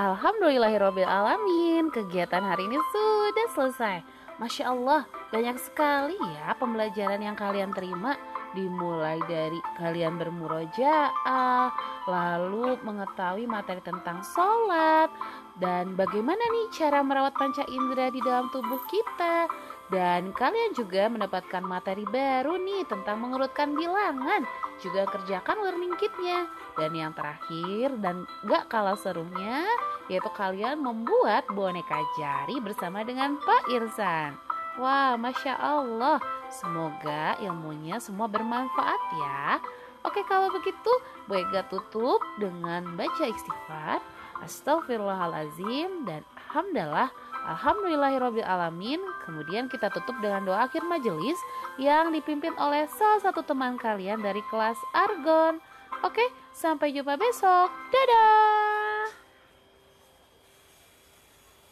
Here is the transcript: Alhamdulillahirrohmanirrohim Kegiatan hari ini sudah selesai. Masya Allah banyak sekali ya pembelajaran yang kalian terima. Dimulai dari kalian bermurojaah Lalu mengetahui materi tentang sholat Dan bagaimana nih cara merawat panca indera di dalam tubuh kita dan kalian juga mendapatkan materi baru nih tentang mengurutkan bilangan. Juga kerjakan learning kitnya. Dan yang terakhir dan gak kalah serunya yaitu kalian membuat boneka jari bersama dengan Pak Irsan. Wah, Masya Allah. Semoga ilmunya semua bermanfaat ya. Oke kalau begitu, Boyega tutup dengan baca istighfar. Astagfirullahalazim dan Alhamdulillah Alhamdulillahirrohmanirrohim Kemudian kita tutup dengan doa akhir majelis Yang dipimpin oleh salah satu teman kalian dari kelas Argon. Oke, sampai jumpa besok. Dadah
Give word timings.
Alhamdulillahirrohmanirrohim 0.00 1.92
Kegiatan 1.92 2.40
hari 2.40 2.64
ini 2.64 2.80
sudah 2.88 3.46
selesai. 3.52 4.00
Masya 4.40 4.72
Allah 4.72 5.04
banyak 5.28 5.60
sekali 5.60 6.16
ya 6.16 6.56
pembelajaran 6.56 7.20
yang 7.20 7.36
kalian 7.36 7.68
terima. 7.76 8.16
Dimulai 8.56 9.20
dari 9.28 9.60
kalian 9.78 10.18
bermurojaah 10.18 11.70
Lalu 12.08 12.82
mengetahui 12.82 13.46
materi 13.46 13.78
tentang 13.78 14.26
sholat 14.26 15.06
Dan 15.54 15.94
bagaimana 15.94 16.40
nih 16.40 16.66
cara 16.74 16.98
merawat 17.04 17.36
panca 17.38 17.62
indera 17.70 18.10
di 18.10 18.18
dalam 18.24 18.50
tubuh 18.50 18.80
kita 18.90 19.46
dan 19.90 20.30
kalian 20.30 20.70
juga 20.70 21.10
mendapatkan 21.10 21.66
materi 21.66 22.06
baru 22.06 22.54
nih 22.62 22.86
tentang 22.86 23.18
mengurutkan 23.18 23.74
bilangan. 23.74 24.46
Juga 24.78 25.02
kerjakan 25.10 25.66
learning 25.66 25.98
kitnya. 25.98 26.46
Dan 26.78 26.94
yang 26.94 27.10
terakhir 27.10 27.98
dan 27.98 28.22
gak 28.46 28.70
kalah 28.70 28.94
serunya 28.94 29.66
yaitu 30.06 30.30
kalian 30.34 30.82
membuat 30.82 31.46
boneka 31.54 31.98
jari 32.18 32.62
bersama 32.62 33.02
dengan 33.02 33.38
Pak 33.42 33.70
Irsan. 33.70 34.38
Wah, 34.78 35.18
Masya 35.18 35.58
Allah. 35.58 36.22
Semoga 36.50 37.38
ilmunya 37.42 37.98
semua 37.98 38.30
bermanfaat 38.30 39.02
ya. 39.18 39.58
Oke 40.06 40.22
kalau 40.26 40.50
begitu, 40.54 40.92
Boyega 41.26 41.66
tutup 41.66 42.22
dengan 42.38 42.94
baca 42.94 43.26
istighfar. 43.26 44.02
Astagfirullahalazim 44.40 46.08
dan 46.08 46.24
Alhamdulillah 46.48 47.12
Alhamdulillahirrohmanirrohim 47.48 49.00
Kemudian 49.24 49.70
kita 49.72 49.88
tutup 49.88 50.16
dengan 50.20 50.44
doa 50.44 50.68
akhir 50.68 50.84
majelis 50.84 51.38
Yang 51.80 52.20
dipimpin 52.20 52.52
oleh 52.60 52.84
salah 52.92 53.20
satu 53.24 53.40
teman 53.46 53.80
kalian 53.80 54.20
dari 54.20 54.44
kelas 54.52 54.76
Argon. 54.92 55.62
Oke, 56.00 56.24
sampai 56.52 56.92
jumpa 56.96 57.20
besok. 57.20 57.68
Dadah 57.92 58.59